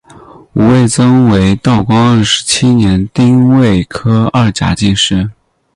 [0.53, 5.29] 吴慰曾为道光二十七年丁未科二甲进士。